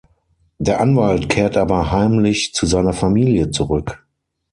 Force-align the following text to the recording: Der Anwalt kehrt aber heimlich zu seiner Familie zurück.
Der 0.57 0.81
Anwalt 0.81 1.29
kehrt 1.29 1.55
aber 1.57 1.91
heimlich 1.91 2.55
zu 2.55 2.65
seiner 2.65 2.91
Familie 2.91 3.51
zurück. 3.51 4.03